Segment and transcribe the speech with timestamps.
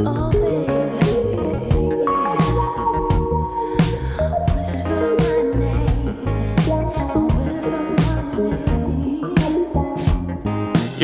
[0.00, 0.06] You're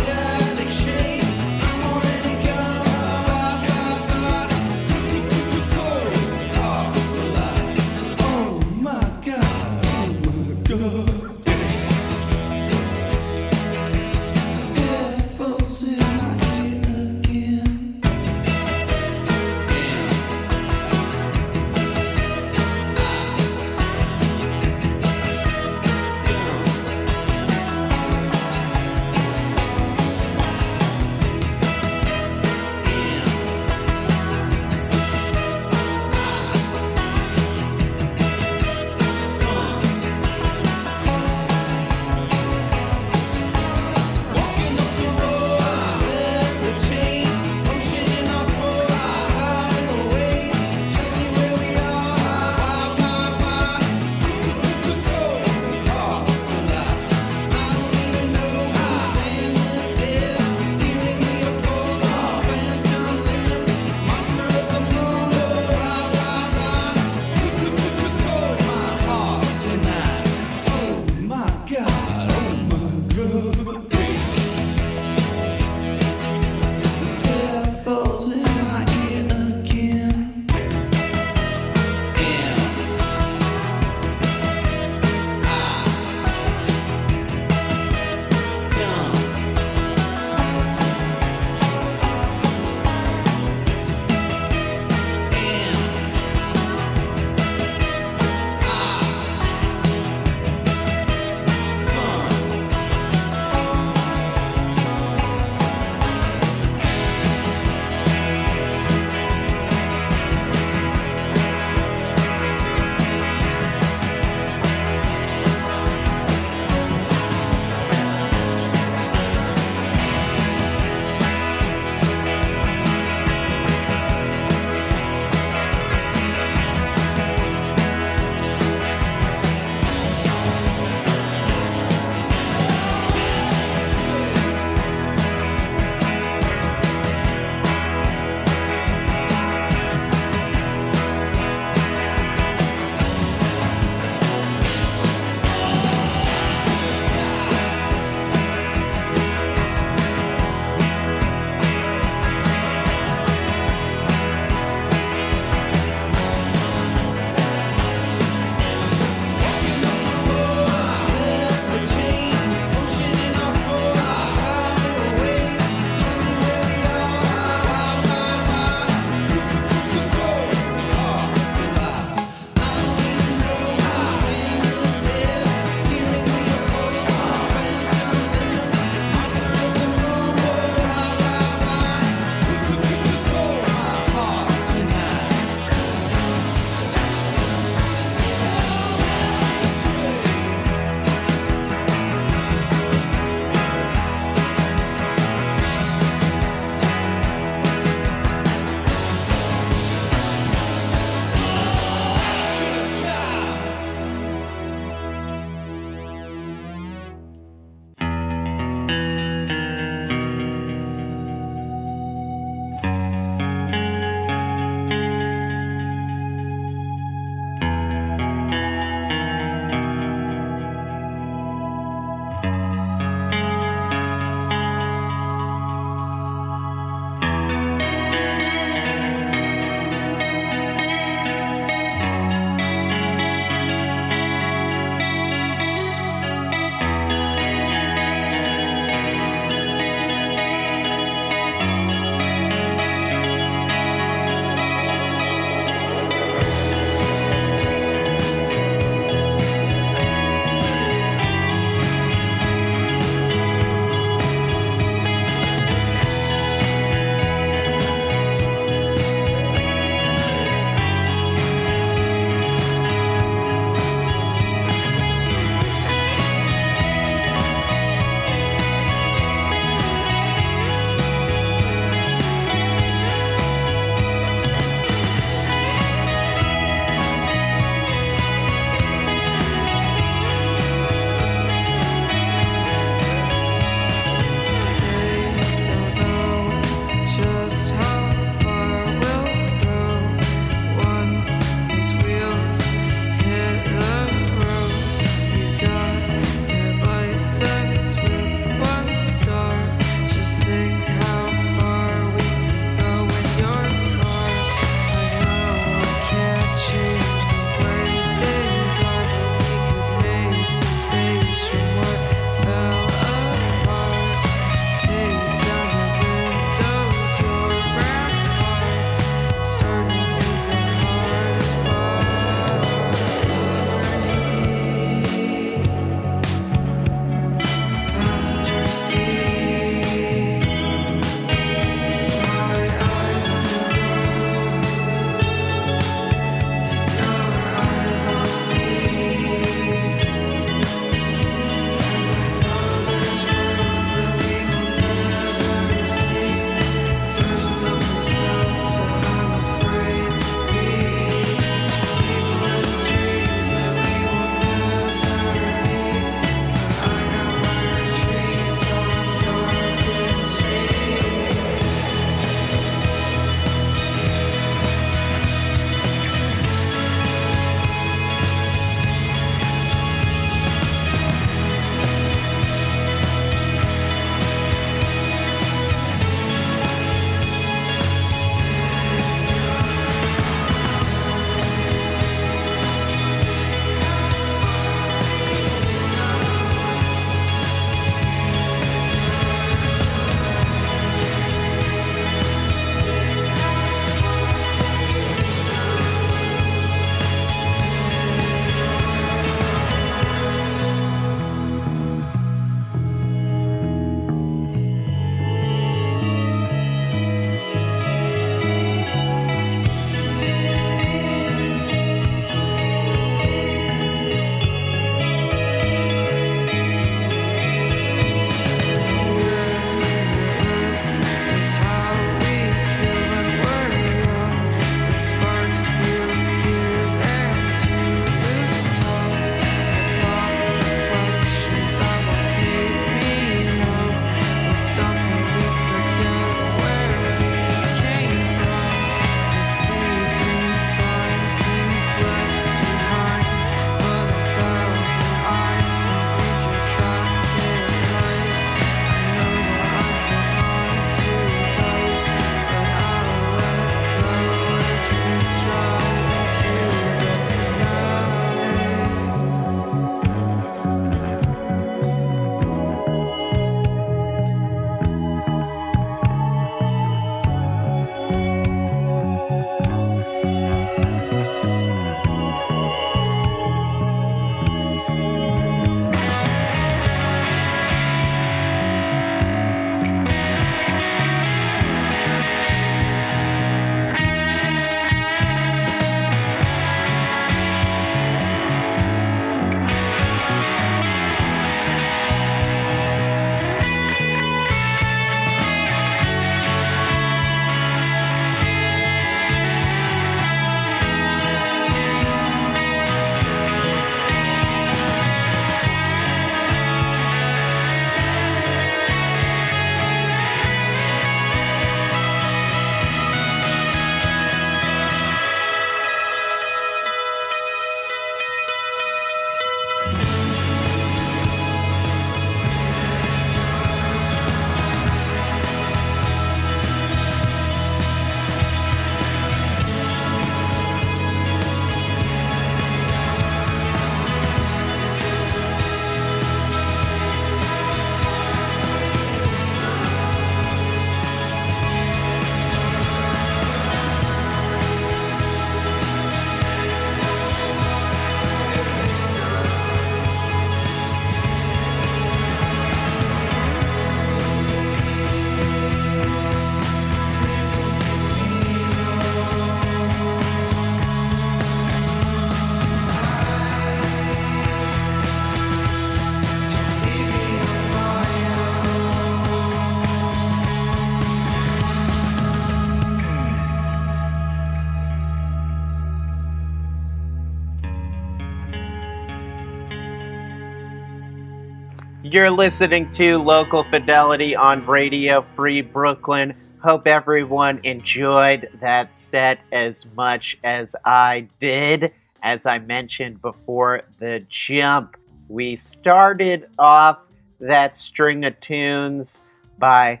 [582.12, 586.34] You're listening to Local Fidelity on Radio Free Brooklyn.
[586.60, 591.92] Hope everyone enjoyed that set as much as I did.
[592.20, 594.96] As I mentioned before the jump,
[595.28, 596.98] we started off
[597.38, 599.22] that string of tunes
[599.56, 600.00] by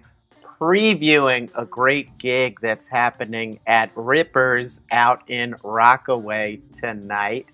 [0.58, 7.46] previewing a great gig that's happening at Rippers out in Rockaway tonight.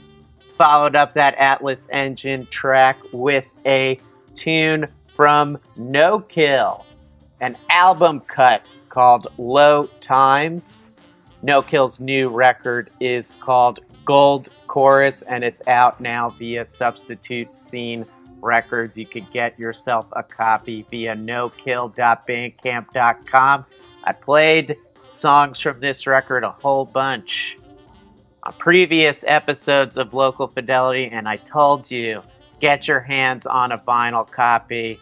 [0.57, 4.01] Followed up that Atlas Engine track with a
[4.35, 6.87] tune from No Kill,
[7.40, 10.81] an album cut called Low Times.
[11.42, 18.06] No Kill's new record is called Gold Chorus, and it's out now via Substitute Scene
[18.40, 18.96] Records.
[18.96, 23.66] You could get yourself a copy via nokill.bandcamp.com.
[24.04, 24.78] I played
[25.11, 27.58] songs from this record a whole bunch
[28.44, 32.22] on previous episodes of Local Fidelity, and I told you
[32.58, 34.98] get your hands on a vinyl copy.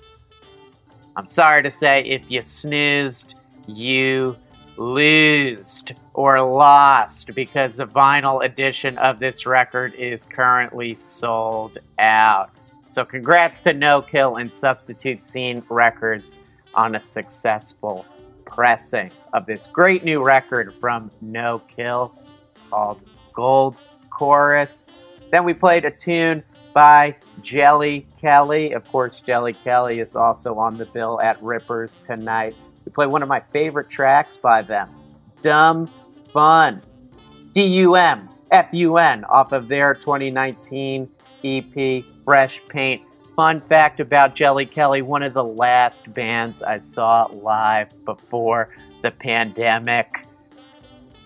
[1.15, 3.37] I'm sorry to say, if you snoozed,
[3.69, 4.35] you
[4.81, 12.49] losed or lost because the vinyl edition of this record is currently sold out.
[12.89, 16.41] So, congrats to No Kill and Substitute Scene Records
[16.75, 18.07] on a successful
[18.47, 22.15] pressing of this great new record from No Kill
[22.71, 24.87] called Gold Chorus.
[25.31, 28.73] Then we played a tune by Jelly Kelly.
[28.73, 32.57] Of course, Jelly Kelly is also on the bill at Rippers tonight.
[32.91, 34.91] We play one of my favorite tracks by them,
[35.43, 35.89] Dumb
[36.33, 36.83] Fun.
[37.53, 41.09] D U M F U N off of their 2019
[41.45, 43.03] EP, Fresh Paint.
[43.37, 48.71] Fun fact about Jelly Kelly one of the last bands I saw live before
[49.03, 50.27] the pandemic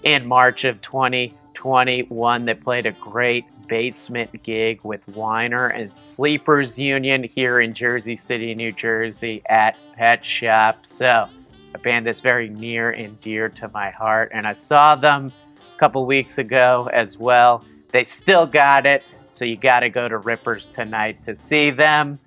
[0.02, 2.44] in March of 2021.
[2.44, 8.54] They played a great basement gig with Weiner and Sleepers Union here in Jersey City,
[8.54, 10.84] New Jersey at Pet Shop.
[10.84, 11.30] So,
[11.74, 14.30] a band that's very near and dear to my heart.
[14.32, 15.32] And I saw them
[15.74, 17.64] a couple weeks ago as well.
[17.90, 22.18] They still got it, so you got to go to Rippers tonight to see them.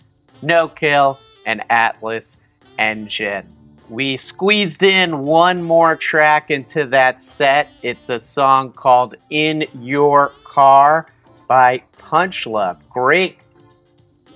[0.41, 2.37] No Kill and Atlas
[2.77, 3.47] Engine.
[3.89, 7.69] We squeezed in one more track into that set.
[7.81, 11.07] It's a song called In Your Car
[11.47, 12.77] by Punch Love.
[12.89, 13.37] Great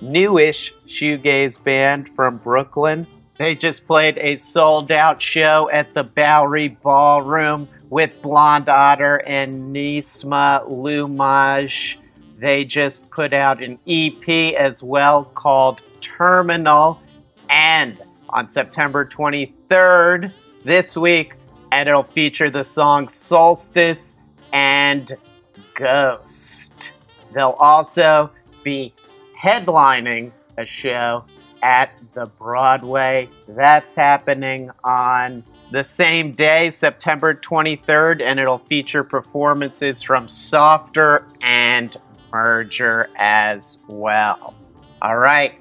[0.00, 3.06] newish shoegaze band from Brooklyn.
[3.42, 9.74] They just played a sold out show at the Bowery Ballroom with Blonde Otter and
[9.74, 11.96] Nisma Lumaj.
[12.38, 17.00] They just put out an EP as well called Terminal.
[17.50, 20.30] And on September 23rd,
[20.64, 21.34] this week,
[21.72, 24.14] and it'll feature the song Solstice
[24.52, 25.14] and
[25.74, 26.92] Ghost.
[27.32, 28.30] They'll also
[28.62, 28.94] be
[29.36, 31.24] headlining a show
[31.62, 33.28] at the Broadway.
[33.48, 41.96] That's happening on the same day, September 23rd, and it'll feature performances from Softer and
[42.32, 44.54] Merger as well.
[45.00, 45.54] All right,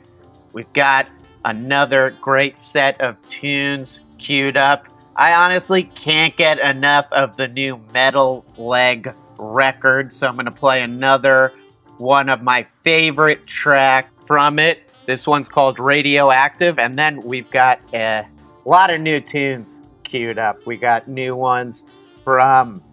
[0.54, 1.08] we've got
[1.46, 4.88] another great set of tunes queued up.
[5.16, 10.52] I honestly can't get enough of the new Metal Leg record, so I'm going to
[10.52, 11.54] play another
[11.98, 14.90] one of my favorite track from it.
[15.06, 18.26] This one's called Radioactive, and then we've got a
[18.66, 20.66] lot of new tunes queued up.
[20.66, 21.86] We got new ones
[22.24, 22.84] from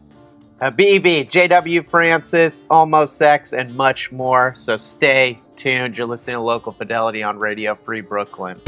[0.61, 1.83] uh, Habibi, J.W.
[1.85, 4.55] Francis, Almost Sex, and much more.
[4.57, 5.97] So stay tuned.
[5.99, 8.61] You're listening to Local Fidelity on Radio Free Brooklyn.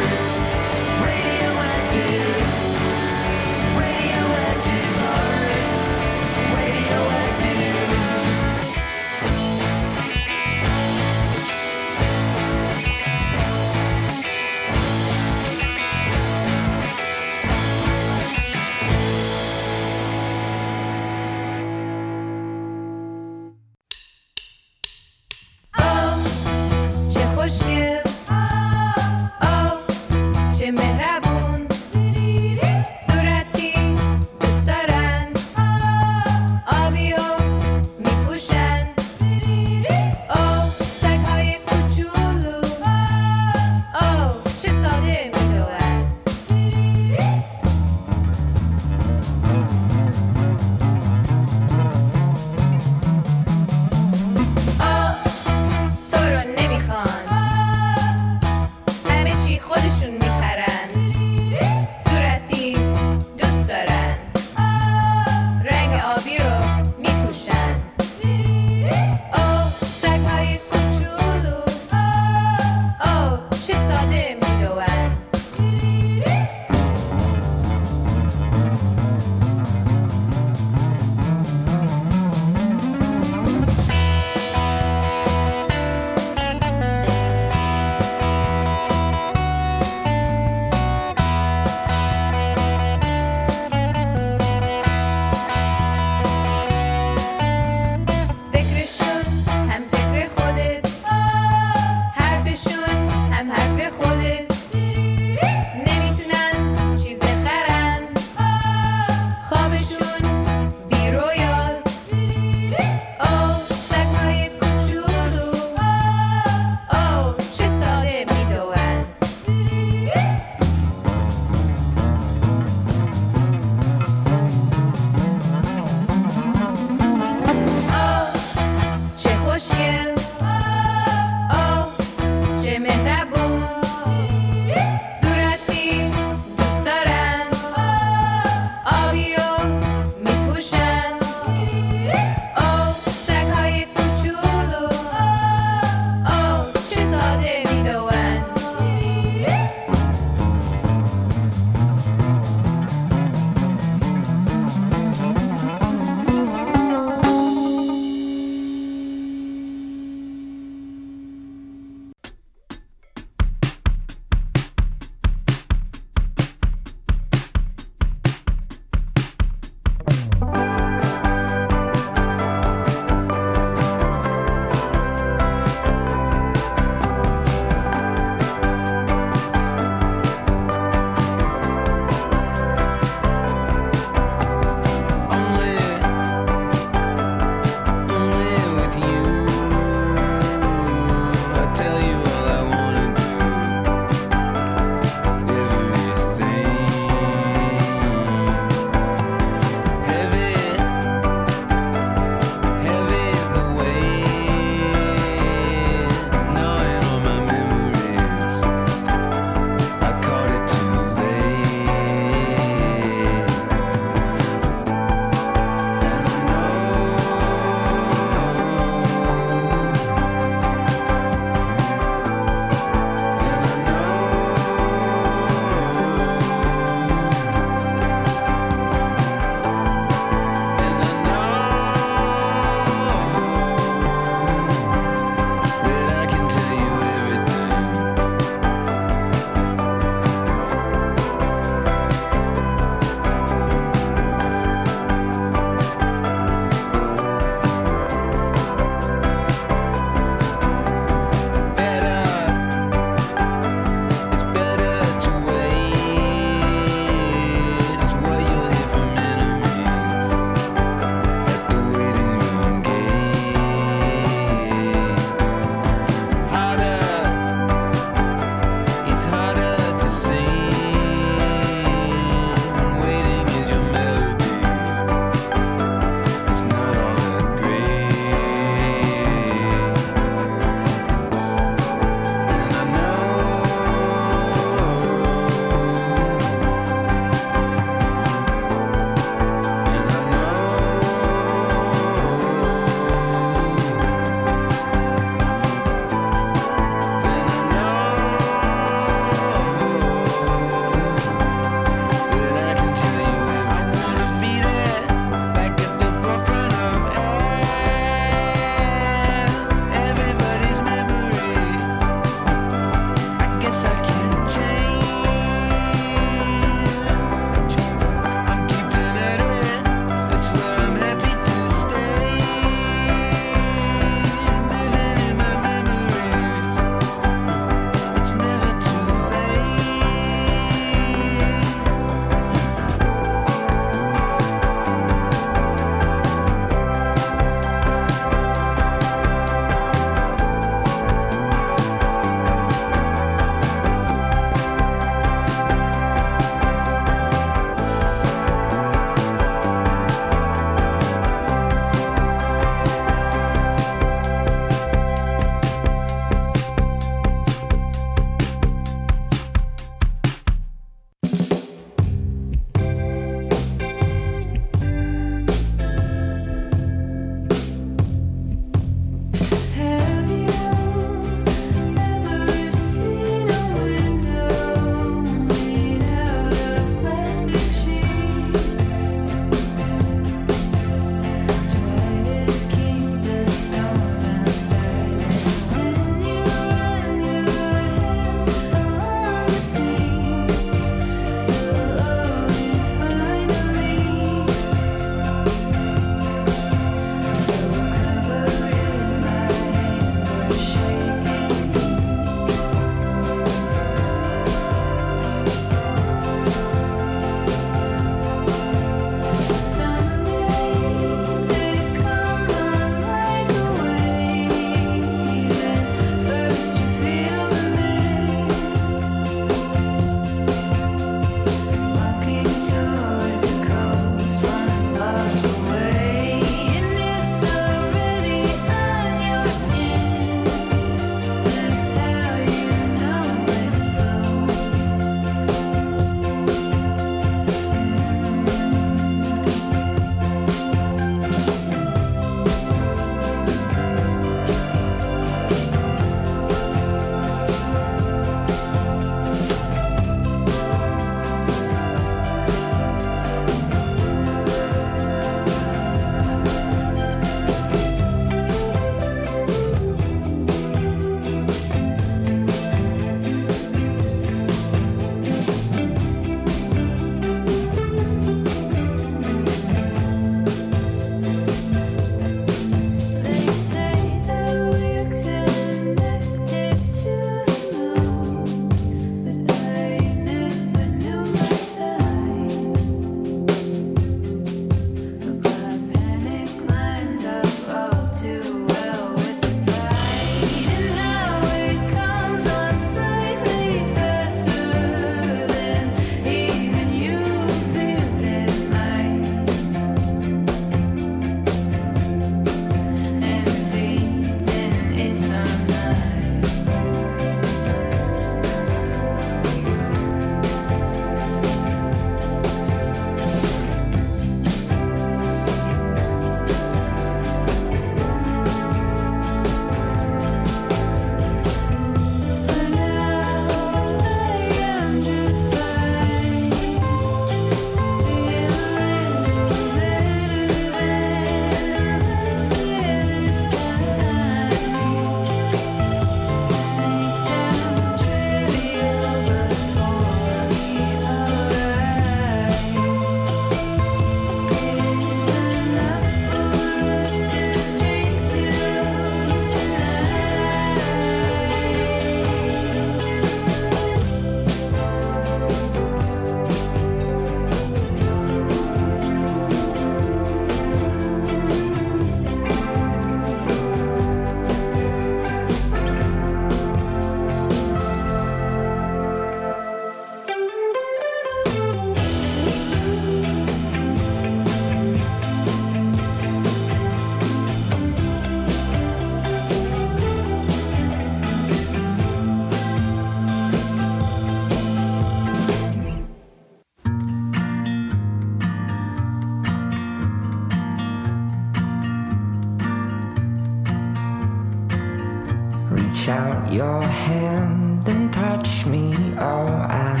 [597.21, 598.93] Hand and touch me.
[599.19, 599.47] Oh,
[599.85, 600.00] I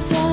[0.00, 0.27] so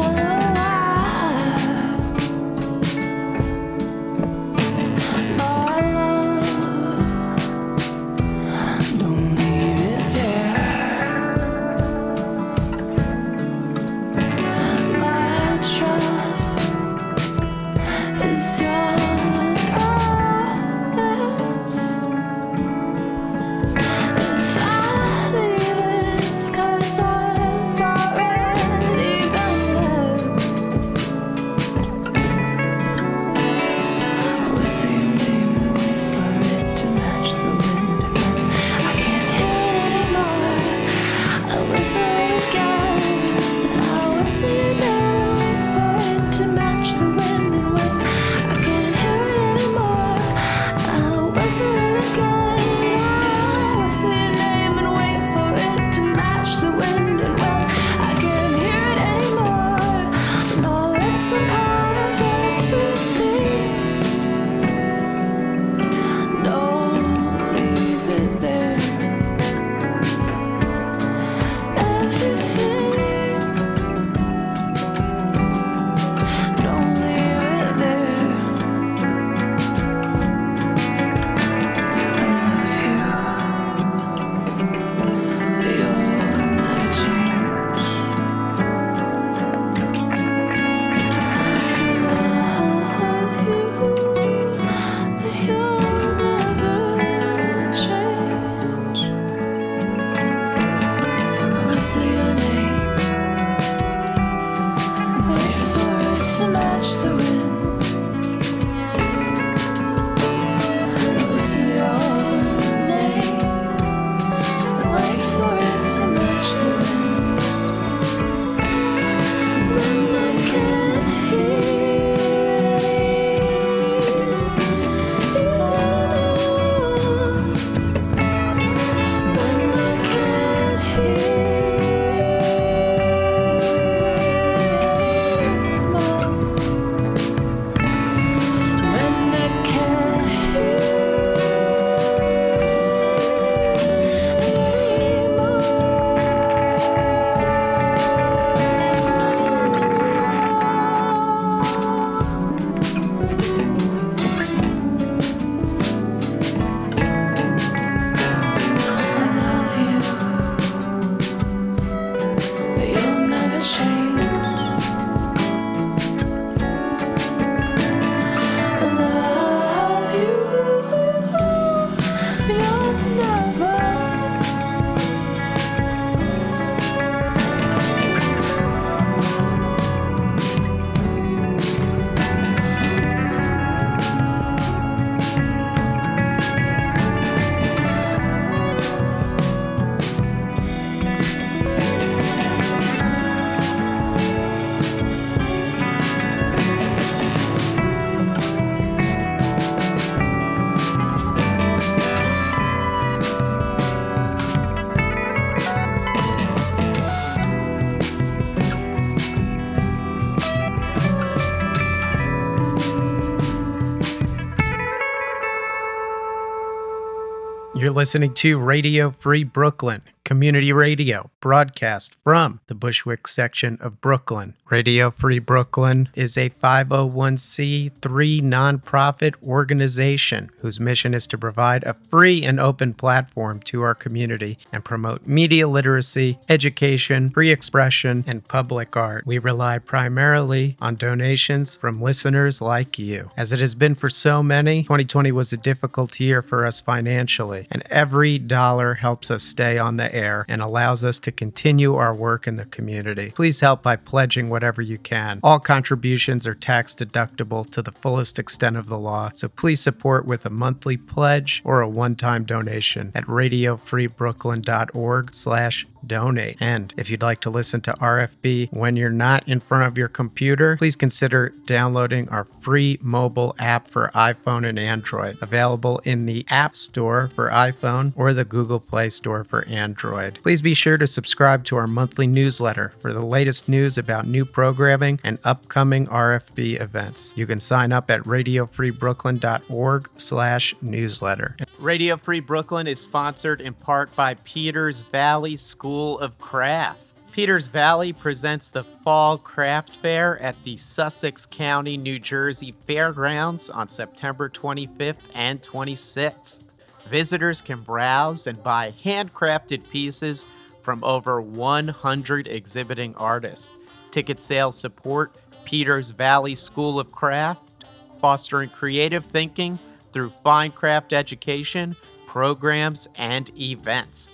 [217.96, 220.02] listening to Radio Free Brooklyn,
[220.36, 224.54] community radio broadcast from the Bushwick section of Brooklyn.
[224.70, 232.44] Radio Free Brooklyn is a 501c3 nonprofit organization whose mission is to provide a free
[232.44, 238.98] and open platform to our community and promote media literacy, education, free expression, and public
[238.98, 239.26] art.
[239.26, 243.32] We rely primarily on donations from listeners like you.
[243.38, 247.68] As it has been for so many, 2020 was a difficult year for us financially,
[247.72, 252.14] and every dollar helps us stay on the air and allows us to continue our
[252.14, 253.32] work in the community.
[253.36, 255.40] Please help by pledging whatever you can.
[255.44, 260.26] All contributions are tax deductible to the fullest extent of the law, so please support
[260.26, 266.58] with a monthly pledge or a one-time donation at radiofreebrooklyn.org slash donate.
[266.60, 270.08] And if you'd like to listen to RFB when you're not in front of your
[270.08, 276.46] computer, please consider downloading our free mobile app for iPhone and Android, available in the
[276.50, 280.40] App Store for iPhone or the Google Play Store for Android.
[280.44, 284.46] Please be sure to subscribe to our monthly newsletter for the latest news about new
[284.46, 287.34] programming and upcoming RFB events.
[287.36, 291.56] You can sign up at radiofreebrooklyn.org slash newsletter.
[291.80, 297.00] Radio Free Brooklyn is sponsored in part by Peters Valley School of Craft.
[297.32, 303.88] Peters Valley presents the Fall Craft Fair at the Sussex County, New Jersey Fairgrounds on
[303.88, 306.64] September 25th and 26th.
[307.10, 310.46] Visitors can browse and buy handcrafted pieces
[310.82, 313.72] from over 100 exhibiting artists.
[314.12, 317.86] Ticket sales support Peters Valley School of Craft,
[318.22, 319.80] fostering creative thinking
[320.12, 321.96] through fine craft education,
[322.28, 324.32] programs, and events.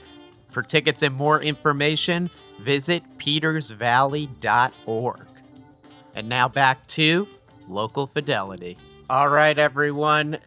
[0.52, 2.30] For tickets and more information,
[2.60, 5.28] visit petersvalley.org.
[6.14, 7.28] And now back to
[7.68, 8.78] local fidelity.
[9.10, 10.38] All right, everyone.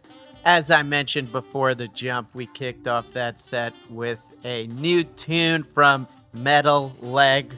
[0.45, 5.63] As I mentioned before the jump, we kicked off that set with a new tune
[5.63, 7.57] from Metal Leg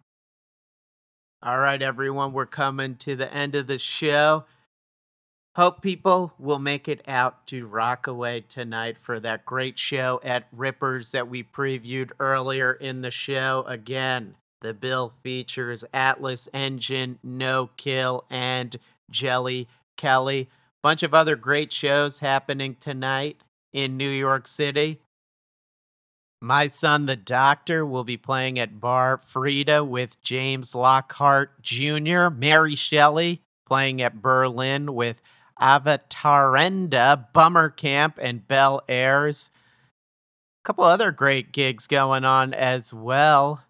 [1.42, 4.44] All right, everyone, we're coming to the end of the show.
[5.56, 11.14] Hope people will make it out to Rockaway tonight for that great show at Rippers
[11.14, 13.64] that we previewed earlier in the show.
[13.66, 18.76] Again, the bill features Atlas Engine, No Kill, and
[19.10, 20.50] Jelly Kelly.
[20.82, 23.42] Bunch of other great shows happening tonight
[23.74, 25.00] in New York City.
[26.42, 32.76] My son, the doctor, will be playing at Bar Freda with James Lockhart Jr., Mary
[32.76, 35.22] Shelley playing at Berlin with
[35.62, 39.50] Avatarenda, Bummer Camp, and Bel Airs.
[40.62, 43.64] A couple other great gigs going on as well.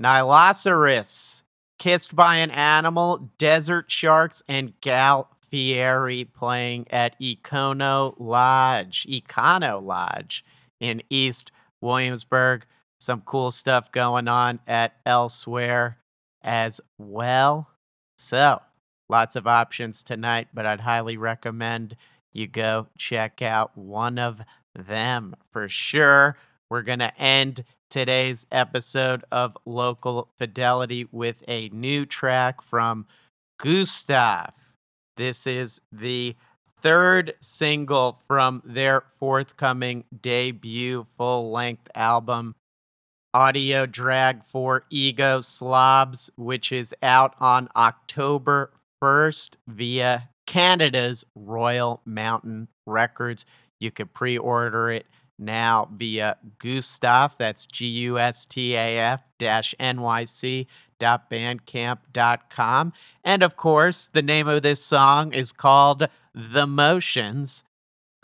[0.00, 1.42] Nihiloceros,
[1.78, 10.44] Kissed by an Animal, Desert Sharks, and Gal Fieri playing at Econo Lodge, Econo Lodge
[10.80, 12.66] in East Williamsburg.
[12.98, 15.98] Some cool stuff going on at Elsewhere.
[16.42, 17.68] as well.
[18.18, 18.60] So,
[19.08, 21.96] lots of options tonight, but I'd highly recommend
[22.32, 24.40] you go check out one of
[24.74, 26.36] them for sure.
[26.70, 33.06] We're going to end today's episode of Local Fidelity with a new track from
[33.58, 34.52] Gustaf.
[35.16, 36.36] This is the
[36.76, 42.54] third single from their forthcoming debut full length album,
[43.32, 52.68] Audio Drag for Ego Slobs, which is out on October 1st via Canada's Royal Mountain
[52.86, 53.46] Records.
[53.80, 55.06] You could pre order it
[55.38, 60.66] now via Gustaf, that's G U S T A F dash NYC
[61.00, 62.92] bandcamp.com.
[63.24, 67.64] And of course, the name of this song is called The Motions.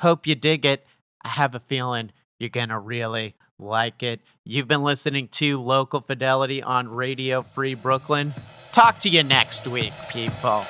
[0.01, 0.87] Hope you dig it.
[1.25, 4.21] I have a feeling you're going to really like it.
[4.45, 8.33] You've been listening to Local Fidelity on Radio Free Brooklyn.
[8.73, 10.65] Talk to you next week, people.